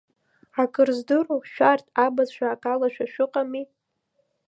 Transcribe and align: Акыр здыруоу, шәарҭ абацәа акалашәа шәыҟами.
Акыр 0.61 0.89
здыруоу, 0.97 1.41
шәарҭ 1.51 1.85
абацәа 2.05 2.45
акалашәа 2.49 3.05
шәыҟами. 3.11 3.63